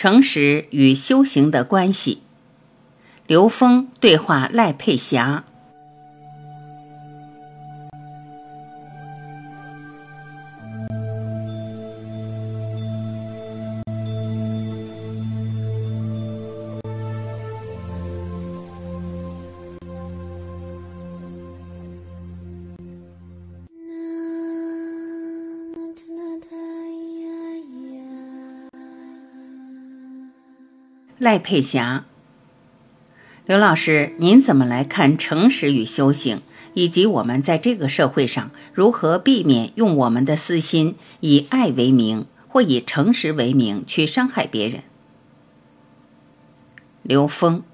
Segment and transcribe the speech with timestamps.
[0.00, 2.22] 诚实与修行的关系。
[3.26, 5.44] 刘峰对话赖佩霞。
[31.18, 32.04] 赖佩霞，
[33.44, 36.42] 刘老师，您怎么来看诚实与修行，
[36.74, 44.84] 以及我们在这个社会上如何避免用我们的私心以爱为名或以诚实为名去伤害别人？
[47.02, 47.64] 刘峰，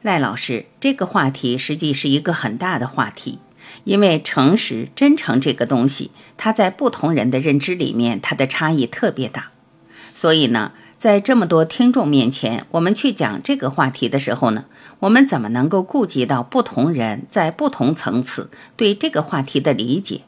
[0.00, 3.38] 赖老师，这个话题实际是一个很大的话题，
[3.84, 9.50] 因为诚实、真诚这个东西，它在不同人的认知里面，它的差异特别大，
[10.14, 10.72] 所以呢。
[11.04, 14.64] 在这么多听众面前，我们去讲这个话题的时候呢，
[15.00, 20.22] 我们怎么能够顾及到不同人在不同层次对这个话题的理解？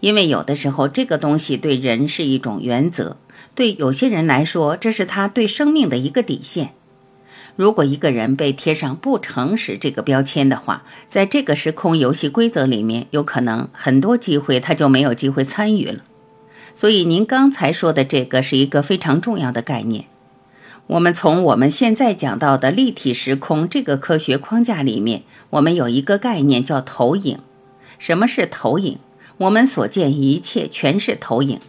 [0.00, 3.18] 因为有的时候这个东西对人是一种原则，
[3.54, 6.74] 对有些人来说，这是他对生命的一个底线。
[7.54, 16.00] 如果一个人被贴上不诚实这个标签的话，在这个时空游戏规则里面，有可能很多机会他就没有机会参与了。
[16.80, 20.06] 所以您刚才说的这个是一个非常重要的概念。
[20.86, 27.40] 我们从我们现在讲到的立体时空这个科学框架里面，我们有一个概念叫投影。
[27.98, 28.96] 什么是投影？
[29.36, 31.60] 我们所见一切全是投影。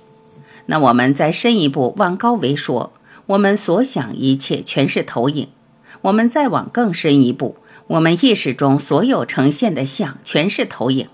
[0.68, 2.94] 那我们再深一步往高维说，
[3.26, 5.50] 我们所想一切全是投影。
[6.04, 11.10] 我们再往更深一步，我们意识中所有呈现的像全是投影。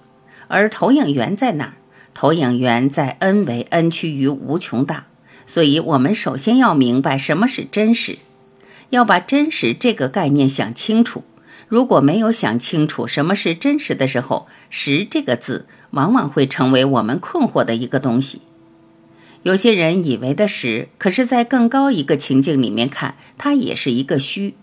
[0.48, 1.74] 而投影源在哪儿？
[2.20, 5.06] 投影源在 n 为 n 趋于无穷大，
[5.46, 8.18] 所以我们首先要明白什么是真实，
[8.90, 11.24] 要把真实这个概念想清楚。
[11.68, 18.42] 如果没有想清楚什么是真实的时候，实这个字往往会成为我们困惑的一个东西。
[19.44, 24.56] 有些人以为的实，可是，在更高一个情境里面看，它也是一个虚。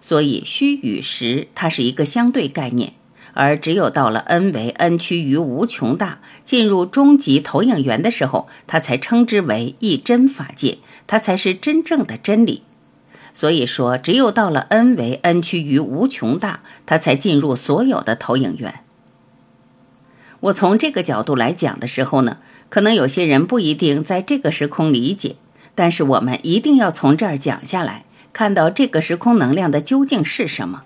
[0.00, 2.92] 所以虚与实，它是一个相对概念。
[3.34, 12.62] 而只有到了 n 为 n 趋于无穷大，进入终极投影源的时候，它才称之为一真法界，它才是真正的真理。
[13.32, 18.80] 所以说，只有到了 n 为 n 趋于无穷大，它才进入所有的投影源。
[20.40, 22.38] 我从这个角度来讲的时候呢，
[22.68, 25.36] 可能有些人不一定在这个时空理解，
[25.74, 30.82] 但是我们一定要从这儿讲下来，看到这个时空能量的究竟是什么。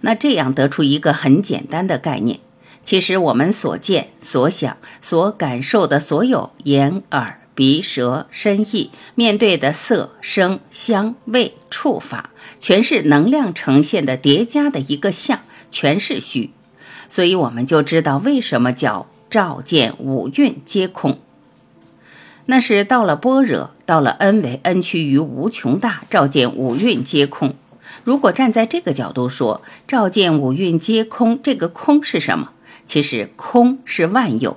[0.00, 2.40] 那这样得出一个很简单的概念，
[2.84, 15.40] 其实我们所见、所想、所感受的所有眼、耳、鼻、舌、身、意，面对的色、声、香、味、触、法，全是能量呈现的叠加的一个相，
[15.70, 16.52] 全是虚。
[17.08, 21.18] 所以我们就知道为什么叫照见五蕴皆空。
[22.46, 27.54] 那是到了般若，到了 n 为 n 趋于无穷大，照见五蕴皆空。
[28.08, 32.52] 如果站在这个角度说，照见五蕴皆空，这个空是什么？
[32.86, 34.56] 其实空是万有，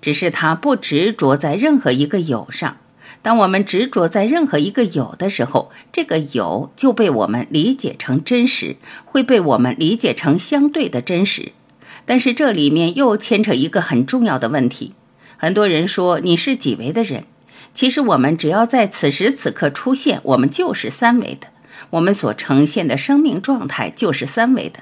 [0.00, 2.76] 只是它不执着在任何一个有上。
[3.20, 11.50] 当我们执着在任何一个有的时候，这个有就被我们理解成真实，会被我们理解成相对的真实。
[12.06, 14.92] 但是这里面又牵扯一个很重要的问题。
[15.36, 17.24] 很多人说你是几维的人，
[17.74, 21.48] 其实我们只要在此时此刻出现，我们就是三维的。
[21.90, 24.80] 我们所呈现的生命状态就是三维的，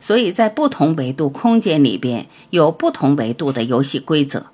[0.00, 4.46] 所以在不同维度空间里边有不同维度的游戏规则。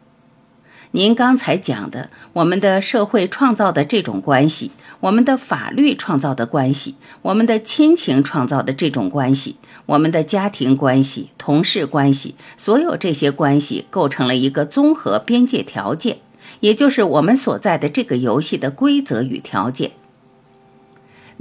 [0.95, 9.57] 您刚才讲的，我们的社会创造的这种关系，我们的法律创造的关系，我们的亲情创造的这种关系，
[9.87, 16.19] 我们的家庭关系、同事关系，所有这些关系构成了一个综合边界条件，
[16.61, 19.93] 也就是我们所在的这个游戏的规则与条件。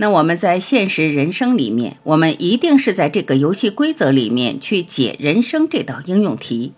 [0.01, 6.73] 那我们在现实人生里面，我们一定是在这个游戏规则里面去解人生这道应用题。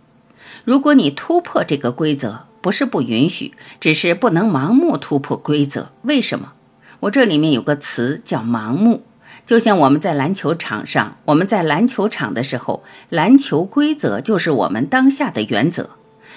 [0.66, 5.92] 如果你突破这个规则，不是不允许，只是不能盲目突破规则。
[6.02, 6.52] 为什么？
[7.00, 9.04] 我这里面有个词叫盲目。
[9.46, 15.92] 就像我们在篮球场上，我们在篮球场的时候，篮球规则就是我们当下的原则。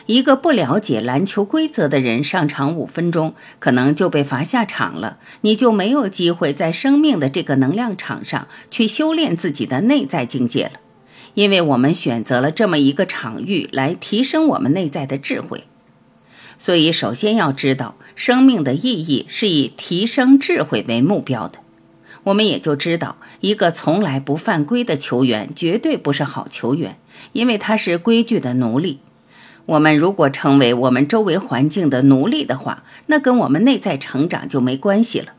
[0.06, 5.18] 一个不了解篮球规则的人上场五分钟，可能就被罚下场了。
[5.40, 10.80] 你就没有机会在生命的这个能量场上去修炼自己的内在境界了，
[11.34, 15.64] 因为我们选择了这么一个场域来提升我们内在的智慧。
[16.56, 21.58] 所以，首先要知道，生命的意义是以提升智慧为目标的。
[22.24, 26.96] 我们也就知道，一个从来不犯规的球员绝对不是好球员，
[27.32, 29.00] 因为他是规矩的奴隶。
[29.66, 35.32] 我们如果成为我们周围环境的奴隶的话，那跟我们内在成长就没关系了。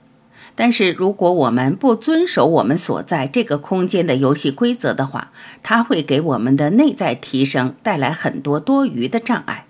[0.54, 5.32] 但是，如果我们不遵守我们所在这个空间的游戏规则的话，
[5.64, 9.68] 它会给我们的内在提升带来很多多余的障碍。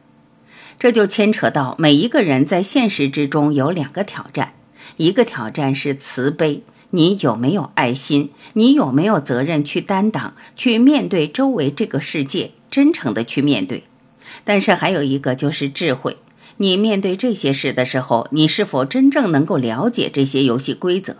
[0.79, 4.53] 这就牵扯到每一个人在现实之中有两个挑战：
[4.95, 6.63] 一个挑战是慈悲。
[6.91, 8.31] 你有没有爱心？
[8.53, 13.83] 你有没有责任去担当、去面对周围这个世界，真诚的去面对？
[14.43, 16.17] 但是还有一个就是智慧。
[16.57, 21.17] 你面对这些事的时候，你是否真正能够了解这些游戏规则？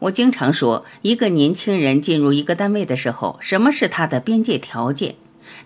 [0.00, 5.16] 我经常说，一个年轻人进入一个单位的时候，什么是他的边界条件？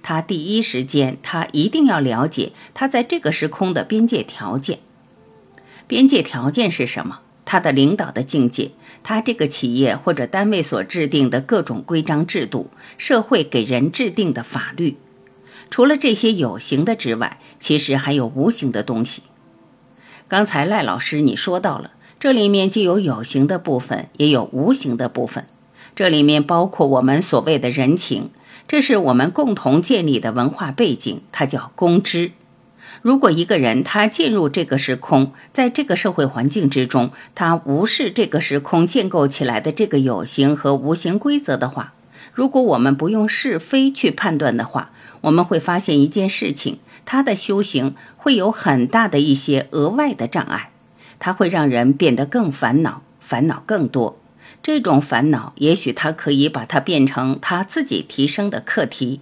[0.03, 4.79] 他第一时间，他一定要了解他在这个时空的边界条件。
[5.87, 7.20] 边界条件是什么？
[7.44, 8.70] 他的领导的境界。
[9.03, 14.97] 他这个企业或者单位所制定的各种规章制度，社会给人制定的法律，
[15.70, 19.23] 除了这些有形的之外，其实还有无形的东西。
[20.26, 25.47] 刚才赖老师你说到了，这里面既有有形的部分，也有无形的部分。
[25.94, 28.31] 这里面包括我们所谓的人情，
[28.67, 32.32] 这是我们共同建立的文化背景，它叫公知。
[33.00, 41.94] 如果一个人他进入这个时空，在这个社会环境之中，他无视这个时空建构起来的这个有形和无形规则的话，
[42.35, 44.91] 如果我们不用是非去判断的话，
[45.23, 50.70] 我们会发现一件事情：他的修行会有很大的一些额外的障碍，
[51.19, 54.19] 他会让人变得更烦恼，烦恼更多。
[54.62, 59.20] 这种烦恼，也许他可以把它变成他自己提升的课题。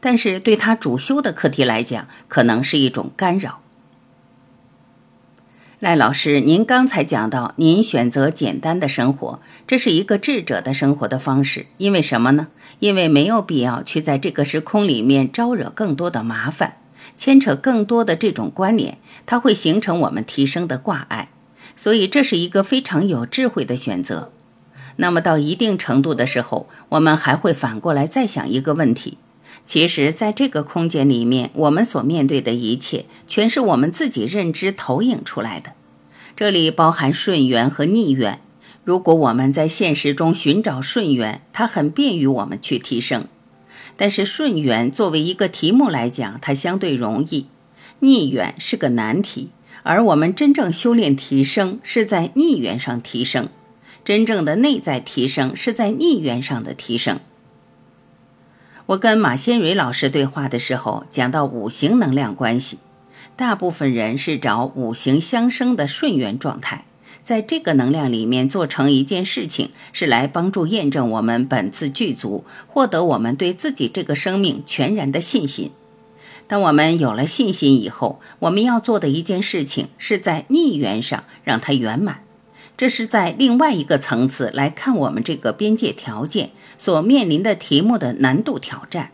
[0.00, 3.60] 但是对他主修的课题来讲，可能是一种干扰。
[5.80, 11.66] 赖老师，您刚才讲到，您选择简单的生活，这是一个智者的生活的方式。
[11.76, 12.48] 因为什么呢？
[12.80, 16.78] 因为没有必要去在这个时空里面招惹更多的麻烦，
[17.16, 21.28] 牵扯更多的这种关联，它会形成我们提升的挂碍。
[21.76, 24.32] 所以这是一个非常有智慧的选择。
[24.96, 29.16] 那么到一定程度的时候，我们还会反过来再想一个问题。
[29.68, 35.72] 其实，在这个空间里面，我们所面对的一切，全是我们自己认知投影出来的。
[36.34, 38.40] 这里包含顺缘和逆缘。
[38.82, 43.26] 如果我们在现实中寻找顺缘，它很便于我们去提升。
[43.98, 47.48] 但是，顺缘作为一个题目来讲，它相对容易；
[47.98, 49.50] 逆缘是个难题。
[49.82, 53.48] 而我们真正修炼提升，是在逆缘上提升；
[54.02, 57.20] 真正的内在提升，是在逆缘上的提升。
[58.88, 62.78] 我跟马先蕊老师对话的时候，讲到五行能量关系，
[63.36, 66.86] 大部分人是找五行相生的顺缘状态，
[67.22, 75.70] 在这个能量里面做成一件事情，是来帮助验证我们本次具足，获得我们对自己这个生命全然的信心。
[76.46, 82.20] 当我们有了信心以后，我们要做的一件事情，是在逆缘上让它圆满。
[82.78, 89.10] 这是在另外一个层次来看我们这个边界条件所面临的题目的难度挑战。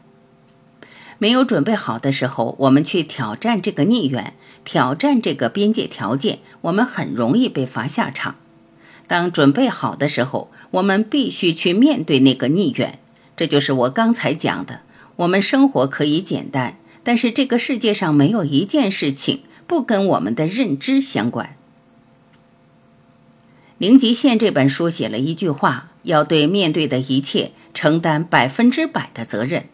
[1.17, 4.35] 没有准备好的时候，我们去挑战这个逆缘，
[4.65, 8.35] 挑战这个边界条件，我们很容易被罚下场。
[9.07, 12.99] 当准备好的时候，我们必须去面对那个逆缘。
[13.35, 14.81] 这就是我刚才讲的：
[15.17, 21.47] 我们生活可以简单，但是这个世界上没有一件事情不跟我们的认知相关。
[23.85, 29.67] 《灵极限》这本书写了一句话：要对面对的一切承担百分之百的责任。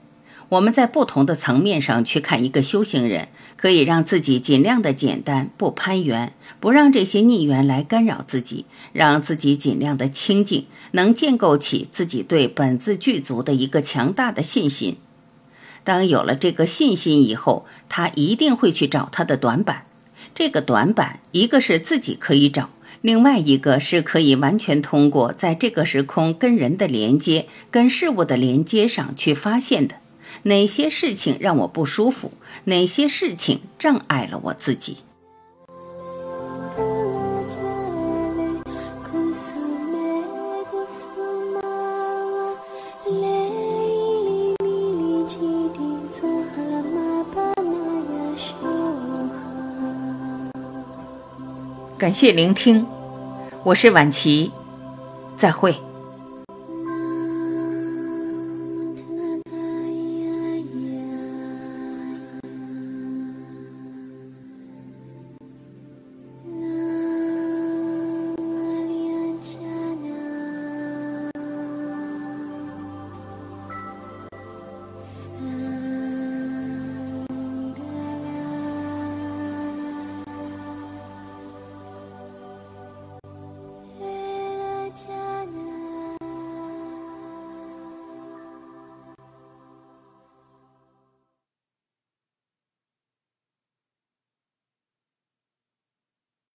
[0.48, 14.96] 我们在不同的层面上去看一个修行人，可以让自己尽量的简单，不攀缘，不让这些逆缘来干扰自己，让自己尽量的清净，能建构起自己对本自具足的一个强大的信心。
[15.84, 19.84] 当有了这个信心以后，他一定会去找他的短板。
[20.34, 22.70] 这个短板，一个是自己可以找。
[23.02, 29.96] 另外一个是可以完全通过在这个时空跟人的连接、跟事物的连接上去发现的，
[30.42, 32.32] 哪些事情让我不舒服，
[32.64, 34.98] 哪些事情障碍了我自己。
[52.00, 52.86] 感谢聆听，
[53.62, 54.50] 我是晚琪，
[55.36, 55.76] 再会。